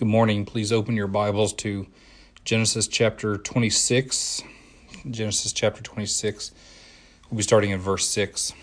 [0.00, 0.46] Good morning.
[0.46, 1.86] Please open your Bibles to
[2.42, 4.42] Genesis chapter 26.
[5.10, 6.52] Genesis chapter 26.
[7.28, 8.54] We'll be starting in verse 6.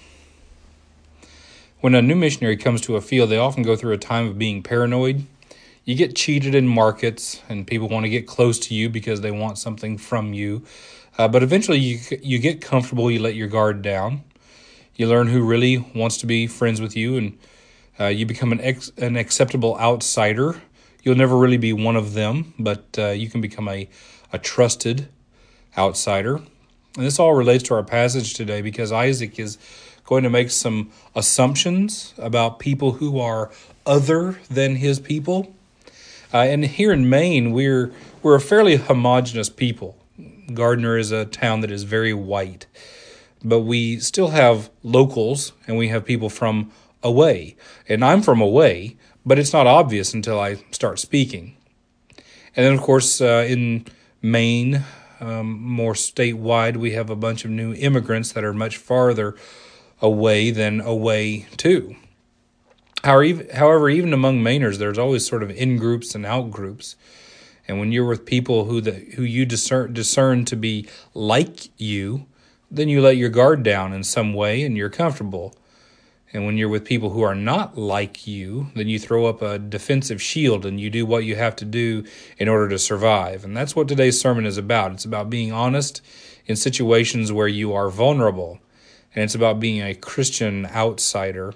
[1.79, 4.39] When a new missionary comes to a field, they often go through a time of
[4.39, 5.27] being paranoid.
[5.85, 9.29] You get cheated in markets, and people want to get close to you because they
[9.29, 10.63] want something from you.
[11.19, 14.23] Uh, but eventually, you, you get comfortable, you let your guard down.
[14.95, 17.37] You learn who really wants to be friends with you, and
[17.99, 20.63] uh, you become an, ex- an acceptable outsider
[21.07, 23.87] You'll never really be one of them, but uh, you can become a,
[24.33, 25.07] a trusted
[25.77, 26.35] outsider.
[26.35, 29.57] And this all relates to our passage today because Isaac is
[30.03, 33.49] going to make some assumptions about people who are
[33.85, 35.55] other than his people.
[36.33, 39.95] Uh, and here in Maine, we're we're a fairly homogenous people.
[40.53, 42.65] Gardiner is a town that is very white,
[43.41, 46.69] but we still have locals and we have people from
[47.01, 47.55] away.
[47.87, 48.97] And I'm from away,
[49.27, 51.57] but it's not obvious until I start speaking.
[52.55, 53.85] And then, of course, uh, in
[54.21, 54.85] Maine,
[55.19, 59.35] um, more statewide, we have a bunch of new immigrants that are much farther
[60.01, 61.97] away than away too.
[63.03, 66.95] However, even among Mainers, there's always sort of in groups and out groups.
[67.67, 72.27] And when you're with people who the, who you discern discern to be like you,
[72.71, 75.53] then you let your guard down in some way and you're comfortable.
[76.37, 79.57] And when you're with people who are not like you, then you throw up a
[79.57, 82.03] defensive shield and you do what you have to do
[82.37, 83.43] in order to survive.
[83.43, 84.91] And that's what today's sermon is about.
[84.91, 85.99] It's about being honest
[86.45, 88.59] in situations where you are vulnerable.
[89.15, 91.55] And it's about being a Christian outsider.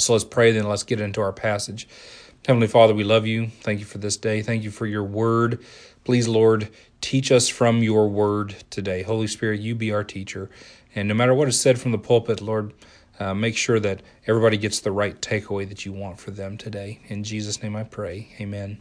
[0.00, 1.86] So let's pray, then let's get into our passage.
[2.48, 3.46] Heavenly Father, we love you.
[3.60, 4.42] Thank you for this day.
[4.42, 5.64] Thank you for your word.
[6.02, 6.68] Please, Lord,
[7.00, 9.04] teach us from your word today.
[9.04, 10.50] Holy Spirit, you be our teacher.
[10.96, 12.72] And no matter what is said from the pulpit, Lord,
[13.18, 17.00] uh, make sure that everybody gets the right takeaway that you want for them today.
[17.08, 18.28] In Jesus' name I pray.
[18.40, 18.78] Amen.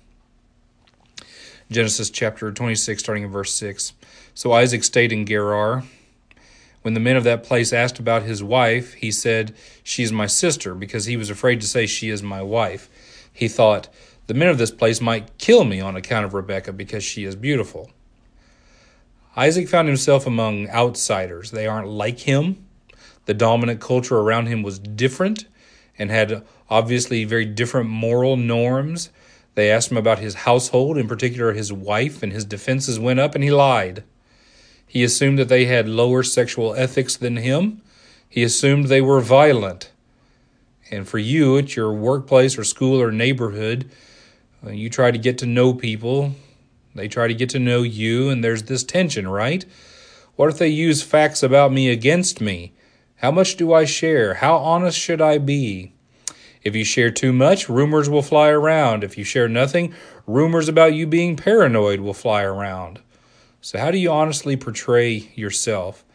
[1.69, 3.93] Genesis chapter 26, starting in verse 6.
[4.33, 5.83] So Isaac stayed in Gerar.
[6.81, 9.53] When the men of that place asked about his wife, he said,
[9.83, 12.89] She is my sister, because he was afraid to say, She is my wife.
[13.33, 13.89] He thought,
[14.27, 17.35] The men of this place might kill me on account of Rebekah, because she is
[17.35, 17.89] beautiful.
[19.35, 21.51] Isaac found himself among outsiders.
[21.51, 22.66] They aren't like him.
[23.27, 25.45] The dominant culture around him was different
[25.99, 29.09] and had obviously very different moral norms.
[29.55, 33.35] They asked him about his household, in particular his wife, and his defenses went up
[33.35, 34.03] and he lied.
[34.87, 37.81] He assumed that they had lower sexual ethics than him.
[38.29, 39.91] He assumed they were violent.
[40.89, 43.91] And for you at your workplace or school or neighborhood,
[44.65, 46.33] uh, you try to get to know people.
[46.95, 49.65] They try to get to know you, and there's this tension, right?
[50.37, 52.71] What if they use facts about me against me?
[53.17, 54.35] How much do I share?
[54.35, 55.93] How honest should I be?
[56.63, 59.03] If you share too much, rumors will fly around.
[59.03, 59.93] If you share nothing,
[60.27, 62.99] rumors about you being paranoid will fly around.
[63.61, 66.05] So, how do you honestly portray yourself?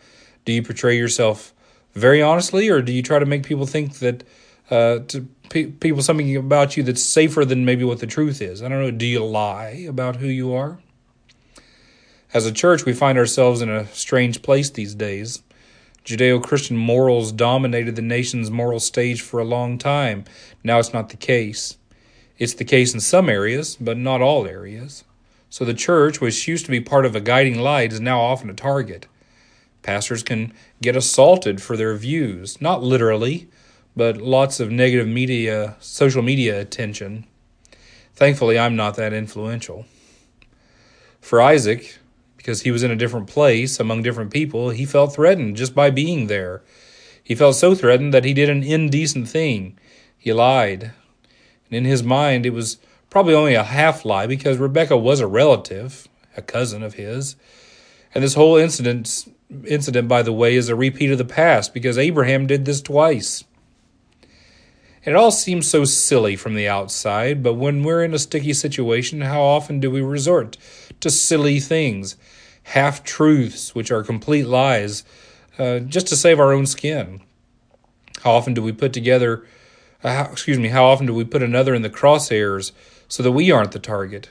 [0.44, 1.52] Do you portray yourself
[1.94, 4.24] very honestly, or do you try to make people think that
[4.70, 8.62] uh, to pe- people something about you that's safer than maybe what the truth is?
[8.62, 8.90] I don't know.
[8.90, 10.78] Do you lie about who you are?
[12.32, 15.42] As a church, we find ourselves in a strange place these days.
[16.04, 20.24] Judeo Christian morals dominated the nation's moral stage for a long time.
[20.64, 21.76] Now it's not the case.
[22.38, 25.04] It's the case in some areas, but not all areas.
[25.48, 28.50] So the church, which used to be part of a guiding light, is now often
[28.50, 29.06] a target.
[29.82, 33.48] Pastors can get assaulted for their views, not literally,
[33.94, 37.26] but lots of negative media, social media attention.
[38.14, 39.86] Thankfully, I'm not that influential.
[41.20, 41.98] For Isaac,
[42.42, 45.91] because he was in a different place among different people, he felt threatened just by
[45.91, 46.60] being there.
[47.22, 49.78] He felt so threatened that he did an indecent thing.
[50.19, 50.92] He lied.
[51.66, 52.78] And in his mind, it was
[53.10, 57.36] probably only a half lie because Rebecca was a relative, a cousin of his.
[58.12, 59.32] And this whole incident,
[59.64, 63.44] incident, by the way, is a repeat of the past because Abraham did this twice.
[65.04, 69.20] It all seems so silly from the outside, but when we're in a sticky situation,
[69.20, 70.56] how often do we resort
[71.00, 72.16] to silly things?
[72.64, 75.05] Half truths, which are complete lies,
[75.59, 77.20] uh, just to save our own skin.
[78.23, 79.47] How often do we put together,
[80.03, 82.73] uh, how, excuse me, how often do we put another in the crosshairs
[83.09, 84.31] so that we aren't the target?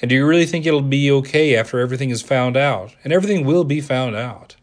[0.00, 2.94] And do you really think it'll be okay after everything is found out?
[3.04, 4.56] And everything will be found out.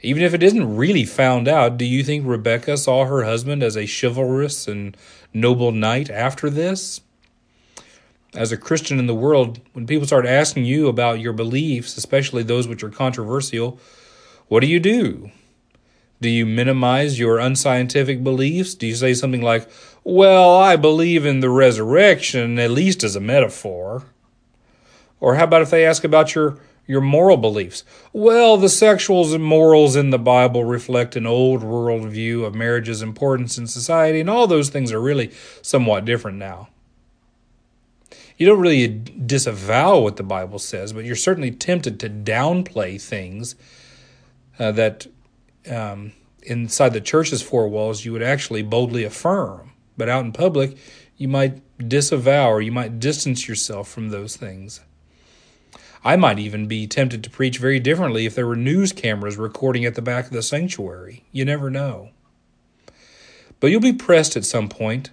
[0.00, 3.76] Even if it isn't really found out, do you think Rebecca saw her husband as
[3.76, 4.96] a chivalrous and
[5.34, 7.00] noble knight after this?
[8.34, 12.42] As a Christian in the world, when people start asking you about your beliefs, especially
[12.42, 13.78] those which are controversial,
[14.48, 15.30] what do you do?
[16.20, 18.74] Do you minimize your unscientific beliefs?
[18.74, 19.68] Do you say something like,
[20.04, 24.04] Well, I believe in the resurrection, at least as a metaphor?
[25.20, 27.84] Or how about if they ask about your, your moral beliefs?
[28.12, 33.02] Well, the sexuals and morals in the Bible reflect an old world view of marriage's
[33.02, 35.32] importance in society, and all those things are really
[35.62, 36.68] somewhat different now.
[38.38, 43.56] You don't really disavow what the Bible says, but you're certainly tempted to downplay things
[44.60, 45.08] uh, that
[45.68, 46.12] um,
[46.42, 49.72] inside the church's four walls you would actually boldly affirm.
[49.96, 50.78] But out in public,
[51.16, 54.80] you might disavow or you might distance yourself from those things.
[56.04, 59.84] I might even be tempted to preach very differently if there were news cameras recording
[59.84, 61.24] at the back of the sanctuary.
[61.32, 62.10] You never know.
[63.58, 65.10] But you'll be pressed at some point,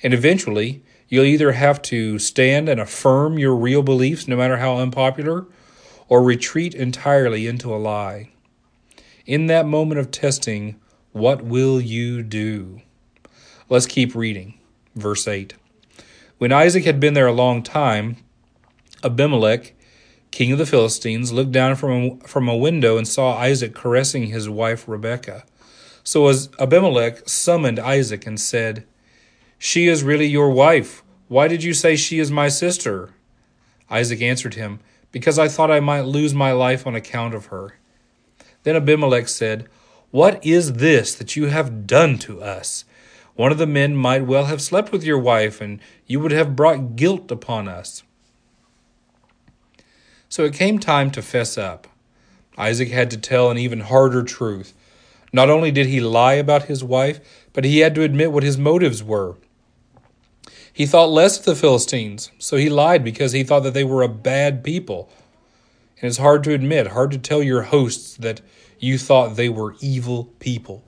[0.00, 4.76] and eventually you'll either have to stand and affirm your real beliefs, no matter how
[4.76, 5.46] unpopular,
[6.08, 8.30] or retreat entirely into a lie.
[9.26, 10.76] In that moment of testing,
[11.12, 12.80] what will you do?
[13.68, 14.58] Let's keep reading.
[14.94, 15.54] Verse 8.
[16.38, 18.16] When Isaac had been there a long time,
[19.02, 19.74] Abimelech,
[20.30, 24.28] king of the Philistines, looked down from a, from a window and saw Isaac caressing
[24.28, 25.44] his wife Rebekah.
[26.04, 28.86] So as Abimelech summoned Isaac and said,
[29.58, 31.02] She is really your wife.
[31.26, 33.10] Why did you say she is my sister?
[33.90, 37.76] Isaac answered him, Because I thought I might lose my life on account of her.
[38.62, 39.66] Then Abimelech said,
[40.10, 42.84] What is this that you have done to us?
[43.34, 46.56] One of the men might well have slept with your wife, and you would have
[46.56, 48.02] brought guilt upon us.
[50.28, 51.86] So it came time to fess up.
[52.56, 54.74] Isaac had to tell an even harder truth.
[55.32, 57.20] Not only did he lie about his wife,
[57.52, 59.36] but he had to admit what his motives were.
[60.78, 64.04] He thought less of the Philistines, so he lied because he thought that they were
[64.04, 65.10] a bad people.
[66.00, 68.42] And it's hard to admit, hard to tell your hosts that
[68.78, 70.84] you thought they were evil people.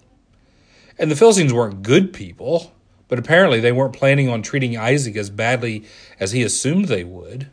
[0.96, 2.72] And the Philistines weren't good people,
[3.08, 5.82] but apparently they weren't planning on treating Isaac as badly
[6.20, 7.48] as he assumed they would.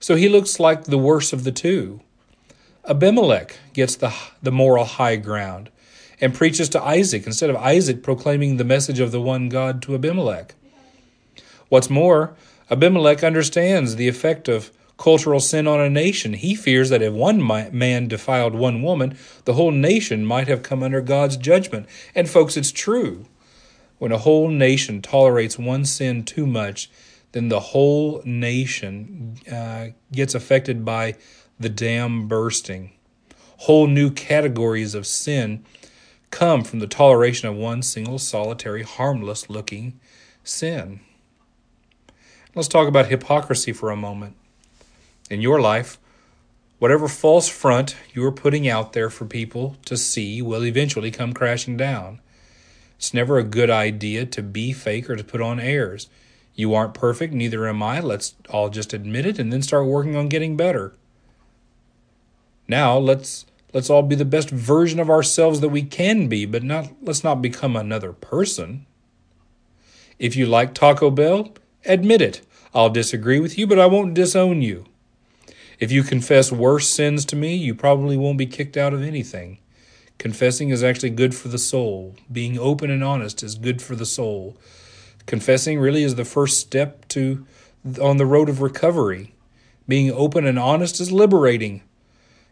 [0.00, 2.00] So he looks like the worst of the two.
[2.84, 4.12] Abimelech gets the,
[4.42, 5.70] the moral high ground
[6.20, 9.94] and preaches to Isaac instead of Isaac proclaiming the message of the one God to
[9.94, 10.56] Abimelech.
[11.74, 12.36] What's more,
[12.70, 16.34] Abimelech understands the effect of cultural sin on a nation.
[16.34, 20.84] He fears that if one man defiled one woman, the whole nation might have come
[20.84, 21.88] under God's judgment.
[22.14, 23.26] And, folks, it's true.
[23.98, 26.92] When a whole nation tolerates one sin too much,
[27.32, 31.16] then the whole nation uh, gets affected by
[31.58, 32.92] the dam bursting.
[33.66, 35.64] Whole new categories of sin
[36.30, 39.98] come from the toleration of one single, solitary, harmless looking
[40.44, 41.00] sin.
[42.54, 44.36] Let's talk about hypocrisy for a moment
[45.28, 45.98] in your life,
[46.78, 51.32] whatever false front you are putting out there for people to see will eventually come
[51.32, 52.20] crashing down.
[52.96, 56.08] It's never a good idea to be fake or to put on airs.
[56.54, 57.98] You aren't perfect, neither am I.
[57.98, 60.94] Let's all just admit it and then start working on getting better.
[62.68, 66.62] Now, let's let's all be the best version of ourselves that we can be, but
[66.62, 68.86] not let's not become another person.
[70.20, 71.52] If you like Taco Bell,
[71.84, 72.40] admit it.
[72.74, 74.86] I'll disagree with you, but I won't disown you.
[75.78, 79.58] If you confess worse sins to me, you probably won't be kicked out of anything.
[80.18, 82.14] Confessing is actually good for the soul.
[82.30, 84.56] Being open and honest is good for the soul.
[85.26, 87.46] Confessing really is the first step to
[88.00, 89.34] on the road of recovery.
[89.86, 91.82] Being open and honest is liberating.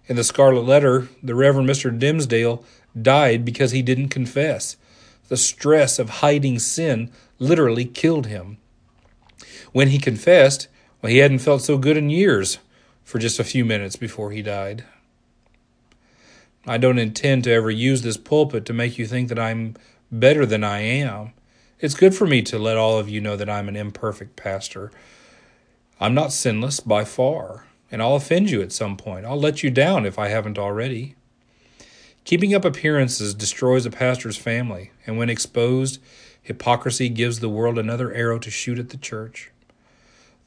[0.07, 1.97] In the Scarlet Letter, the Reverend Mr.
[1.97, 2.65] Dimmesdale
[3.01, 4.77] died because he didn't confess.
[5.29, 8.59] The stress of hiding sin literally killed him.
[9.73, 10.69] When he confessed,
[11.01, 12.59] well, he hadn't felt so good in years
[13.05, 14.85] for just a few minutes before he died.
[16.67, 19.75] I don't intend to ever use this pulpit to make you think that I'm
[20.13, 21.33] better than I am.
[21.81, 24.93] It's good for me to let all of you know that I'm an imperfect pastor.
[25.99, 29.25] I'm not sinless by far, and I'll offend you at some point.
[29.25, 31.17] I'll let you down if I haven't already.
[32.25, 35.99] Keeping up appearances destroys a pastor's family, and when exposed,
[36.43, 39.52] hypocrisy gives the world another arrow to shoot at the church.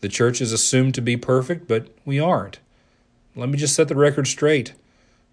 [0.01, 2.59] The church is assumed to be perfect, but we aren't.
[3.35, 4.73] Let me just set the record straight.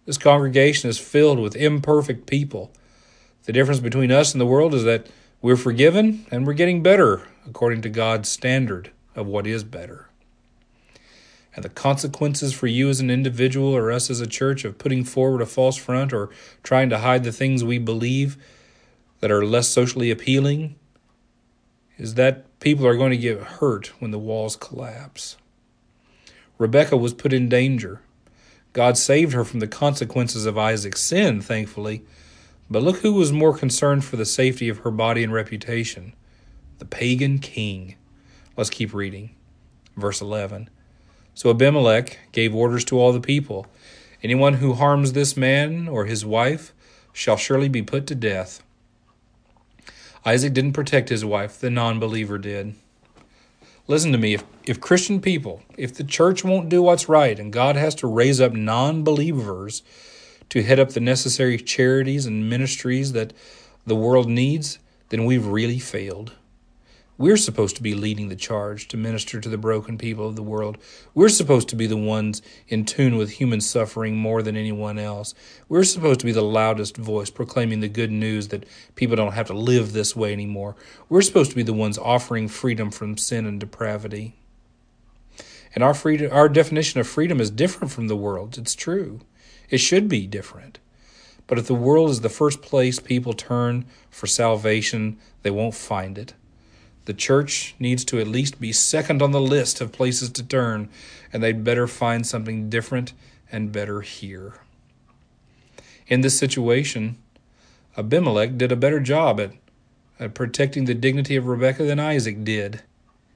[0.06, 2.72] This congregation is filled with imperfect people.
[3.44, 5.06] The difference between us and the world is that
[5.40, 10.08] we're forgiven and we're getting better according to God's standard of what is better.
[11.54, 15.04] And the consequences for you as an individual or us as a church of putting
[15.04, 16.30] forward a false front or
[16.62, 18.36] trying to hide the things we believe
[19.20, 20.76] that are less socially appealing
[21.98, 25.36] is that people are going to get hurt when the walls collapse.
[26.58, 28.00] Rebecca was put in danger.
[28.72, 32.04] God saved her from the consequences of Isaac's sin, thankfully,
[32.70, 36.14] But look who was more concerned for the safety of her body and reputation
[36.78, 37.96] the pagan king.
[38.56, 39.34] Let's keep reading.
[39.96, 40.68] Verse 11.
[41.34, 43.66] So Abimelech gave orders to all the people
[44.22, 46.72] Anyone who harms this man or his wife
[47.12, 48.62] shall surely be put to death.
[50.24, 52.74] Isaac didn't protect his wife, the non believer did.
[53.88, 54.34] Listen to me.
[54.34, 58.06] If, if Christian people, if the church won't do what's right and God has to
[58.06, 59.82] raise up non believers
[60.50, 63.32] to head up the necessary charities and ministries that
[63.84, 66.32] the world needs, then we've really failed.
[67.22, 70.42] We're supposed to be leading the charge to minister to the broken people of the
[70.42, 70.76] world.
[71.14, 75.32] We're supposed to be the ones in tune with human suffering more than anyone else.
[75.68, 79.46] We're supposed to be the loudest voice proclaiming the good news that people don't have
[79.46, 80.74] to live this way anymore.
[81.08, 84.34] We're supposed to be the ones offering freedom from sin and depravity.
[85.76, 88.58] And our freedom, our definition of freedom is different from the world's.
[88.58, 89.20] It's true.
[89.70, 90.80] It should be different.
[91.46, 96.18] But if the world is the first place people turn for salvation, they won't find
[96.18, 96.34] it.
[97.04, 100.88] The church needs to at least be second on the list of places to turn,
[101.32, 103.12] and they'd better find something different
[103.50, 104.60] and better here.
[106.06, 107.16] In this situation,
[107.96, 109.52] Abimelech did a better job at,
[110.20, 112.82] at protecting the dignity of Rebekah than Isaac did.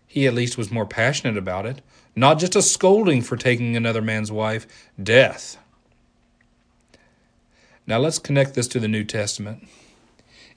[0.07, 1.83] He at least was more passionate about it,
[2.15, 4.67] not just a scolding for taking another man's wife,
[5.03, 5.59] death.
[7.87, 9.67] Now let's connect this to the New Testament.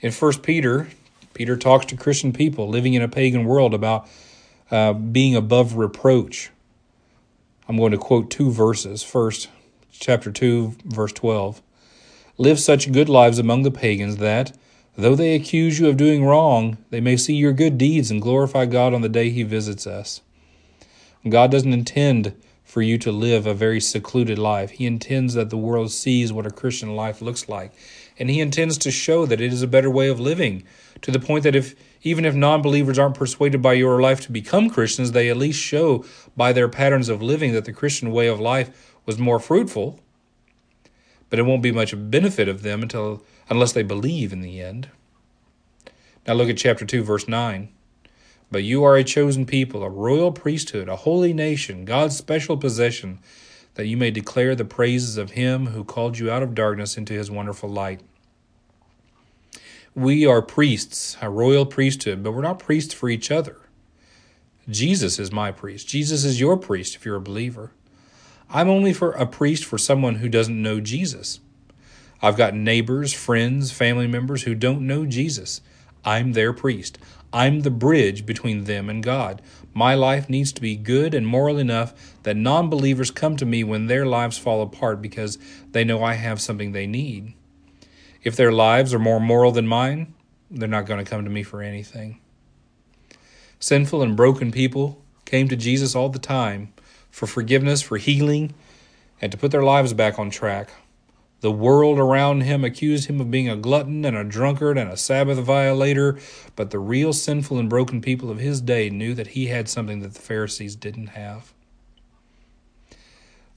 [0.01, 0.87] In 1 Peter
[1.39, 4.05] Peter talks to Christian people living in a pagan world about
[4.71, 6.49] uh, being above reproach.
[7.65, 9.03] I'm going to quote two verses.
[9.03, 9.47] First,
[9.89, 11.61] chapter 2, verse 12.
[12.37, 14.51] Live such good lives among the pagans that,
[14.97, 18.65] though they accuse you of doing wrong, they may see your good deeds and glorify
[18.65, 20.19] God on the day He visits us.
[21.29, 24.71] God doesn't intend for you to live a very secluded life.
[24.71, 27.71] He intends that the world sees what a Christian life looks like
[28.19, 30.63] and he intends to show that it is a better way of living
[31.01, 34.69] to the point that if even if non-believers aren't persuaded by your life to become
[34.69, 36.05] Christians, they at least show
[36.37, 39.99] by their patterns of living that the Christian way of life was more fruitful.
[41.29, 44.89] But it won't be much benefit of them until unless they believe in the end.
[46.25, 47.69] Now look at chapter 2 verse 9.
[48.51, 53.19] But you are a chosen people, a royal priesthood, a holy nation, God's special possession,
[53.75, 57.13] that you may declare the praises of him who called you out of darkness into
[57.13, 58.01] his wonderful light.
[59.99, 63.57] We are priests, a royal priesthood, but we're not priests for each other.
[64.69, 65.89] Jesus is my priest.
[65.89, 67.73] Jesus is your priest if you're a believer.
[68.49, 71.41] I'm only for a priest for someone who doesn't know Jesus.
[72.21, 75.59] I've got neighbors, friends, family members who don't know Jesus.
[76.05, 76.97] I'm their priest.
[77.33, 79.41] I'm the bridge between them and God.
[79.73, 83.65] My life needs to be good and moral enough that non believers come to me
[83.65, 85.37] when their lives fall apart because
[85.71, 87.33] they know I have something they need.
[88.23, 90.13] If their lives are more moral than mine,
[90.51, 92.19] they're not going to come to me for anything.
[93.59, 96.73] Sinful and broken people came to Jesus all the time
[97.11, 98.53] for forgiveness, for healing,
[99.21, 100.69] and to put their lives back on track.
[101.41, 104.97] The world around him accused him of being a glutton and a drunkard and a
[104.97, 106.19] Sabbath violator,
[106.55, 110.01] but the real sinful and broken people of his day knew that he had something
[110.01, 111.53] that the Pharisees didn't have.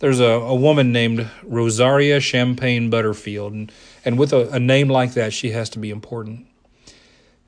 [0.03, 3.71] There's a, a woman named Rosaria Champagne Butterfield, and,
[4.05, 6.45] and with a, a name like that, she has to be important.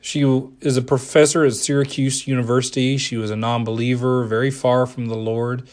[0.01, 0.21] She
[0.61, 2.97] is a professor at Syracuse University.
[2.97, 5.69] She was a non believer, very far from the Lord.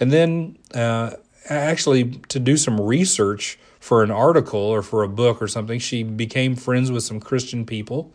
[0.00, 1.10] And then, uh,
[1.50, 6.04] actually, to do some research for an article or for a book or something, she
[6.04, 8.14] became friends with some Christian people.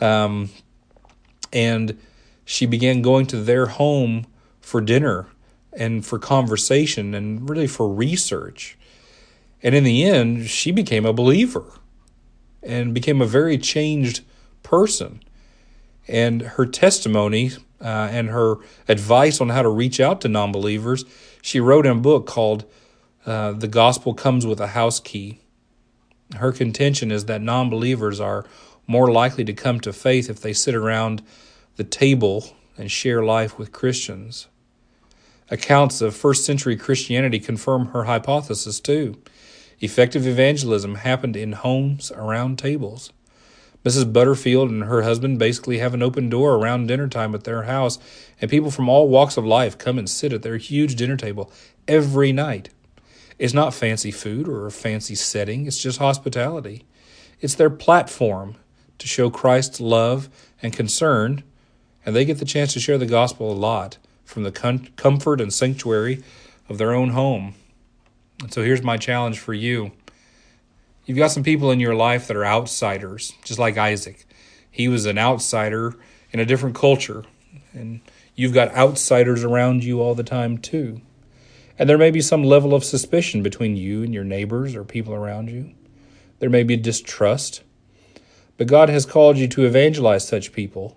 [0.00, 0.50] Um,
[1.52, 1.96] and
[2.44, 4.26] she began going to their home
[4.60, 5.28] for dinner
[5.76, 8.76] and for conversation and really for research.
[9.62, 11.64] And in the end, she became a believer
[12.62, 14.24] and became a very changed
[14.62, 15.22] person.
[16.08, 18.56] And her testimony uh, and her
[18.88, 21.04] advice on how to reach out to non believers,
[21.42, 22.64] she wrote in a book called
[23.26, 25.40] uh, The Gospel Comes with a House Key.
[26.36, 28.46] Her contention is that non believers are
[28.86, 31.22] more likely to come to faith if they sit around
[31.76, 34.48] the table and share life with Christians.
[35.48, 39.16] Accounts of first century Christianity confirm her hypothesis, too.
[39.78, 43.12] Effective evangelism happened in homes around tables.
[43.84, 44.12] Mrs.
[44.12, 48.00] Butterfield and her husband basically have an open door around dinner time at their house,
[48.40, 51.52] and people from all walks of life come and sit at their huge dinner table
[51.86, 52.70] every night.
[53.38, 56.84] It's not fancy food or a fancy setting, it's just hospitality.
[57.40, 58.56] It's their platform
[58.98, 60.28] to show Christ's love
[60.60, 61.44] and concern,
[62.04, 65.40] and they get the chance to share the gospel a lot from the com- comfort
[65.40, 66.22] and sanctuary
[66.68, 67.54] of their own home.
[68.42, 69.92] And so here's my challenge for you.
[71.06, 74.26] You've got some people in your life that are outsiders, just like Isaac.
[74.70, 75.94] He was an outsider
[76.32, 77.24] in a different culture,
[77.72, 78.00] and
[78.34, 81.00] you've got outsiders around you all the time, too.
[81.78, 85.14] And there may be some level of suspicion between you and your neighbors or people
[85.14, 85.72] around you.
[86.40, 87.62] There may be distrust.
[88.56, 90.96] But God has called you to evangelize such people.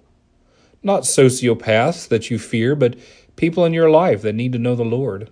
[0.82, 2.96] Not sociopaths that you fear, but
[3.36, 5.30] people in your life that need to know the Lord.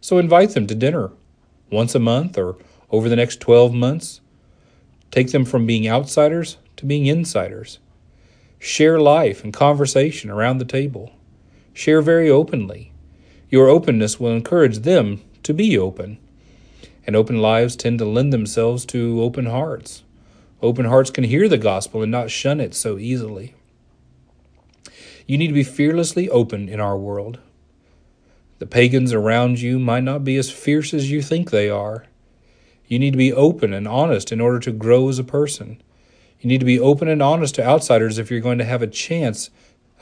[0.00, 1.12] So invite them to dinner
[1.70, 2.56] once a month or
[2.90, 4.20] over the next 12 months.
[5.10, 7.78] Take them from being outsiders to being insiders.
[8.58, 11.12] Share life and conversation around the table.
[11.72, 12.92] Share very openly.
[13.50, 16.18] Your openness will encourage them to be open.
[17.06, 20.02] And open lives tend to lend themselves to open hearts.
[20.62, 23.54] Open hearts can hear the gospel and not shun it so easily.
[25.26, 27.38] You need to be fearlessly open in our world.
[28.58, 32.04] The pagans around you might not be as fierce as you think they are.
[32.86, 35.82] You need to be open and honest in order to grow as a person.
[36.40, 38.86] You need to be open and honest to outsiders if you're going to have a
[38.86, 39.48] chance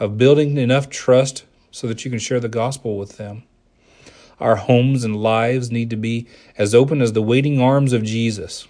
[0.01, 3.45] of building enough trust so that you can share the gospel with them.
[4.41, 6.27] Our homes and lives need to be
[6.59, 8.67] as open as the waiting arms of Jesus.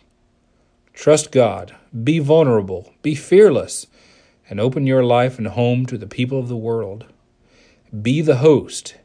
[0.93, 3.87] Trust God, be vulnerable, be fearless,
[4.53, 7.07] and open your life and home to the people of the world.
[8.03, 8.97] Be the host,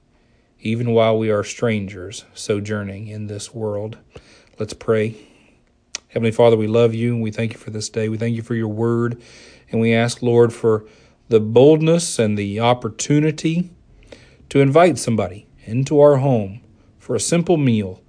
[0.59, 3.97] even while we are strangers sojourning in this world.
[4.59, 5.15] Let's pray.
[6.09, 8.09] Heavenly Father, we love you and we thank you for this day.
[8.09, 9.21] We thank you for your word,
[9.71, 10.85] and we ask, Lord, for
[11.29, 13.69] the boldness and the opportunity
[14.49, 16.59] to invite somebody into our home
[16.99, 18.01] for a simple meal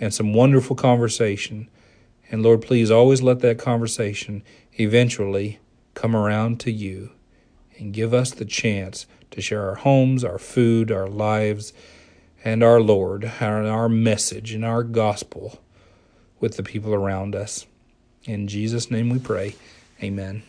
[0.00, 1.70] and some wonderful conversation.
[2.32, 4.42] And Lord, please always let that conversation
[4.76, 5.59] eventually
[5.94, 7.12] come around to you
[7.78, 11.72] and give us the chance to share our homes, our food, our lives,
[12.44, 15.60] and our Lord, our, our message and our gospel
[16.40, 17.66] with the people around us.
[18.24, 19.54] In Jesus' name we pray.
[20.02, 20.42] Amen.